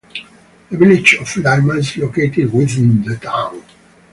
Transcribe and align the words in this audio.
The 0.71 0.77
village 0.79 1.13
of 1.21 1.37
Lima 1.37 1.75
is 1.75 1.95
located 1.97 2.51
within 2.51 3.03
the 3.03 3.17
town. 3.17 3.63